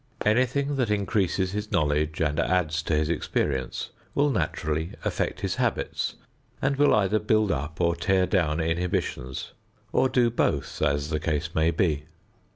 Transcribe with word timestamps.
Anything 0.25 0.77
that 0.77 0.89
increases 0.89 1.51
his 1.51 1.71
knowledge 1.71 2.21
and 2.21 2.39
adds 2.39 2.81
to 2.81 2.95
his 2.95 3.07
experience 3.07 3.91
will 4.15 4.31
naturally 4.31 4.93
affect 5.05 5.41
his 5.41 5.57
habits 5.57 6.15
and 6.59 6.75
will 6.75 6.95
either 6.95 7.19
build 7.19 7.51
up 7.51 7.79
or 7.79 7.95
tear 7.95 8.25
down 8.25 8.59
inhibitions 8.59 9.51
or 9.91 10.09
do 10.09 10.31
both, 10.31 10.81
as 10.81 11.11
the 11.11 11.19
case 11.19 11.53
may 11.53 11.69
be. 11.69 12.05